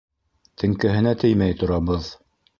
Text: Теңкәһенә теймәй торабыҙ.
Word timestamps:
Теңкәһенә 0.61 1.13
теймәй 1.25 1.59
торабыҙ. 1.61 2.11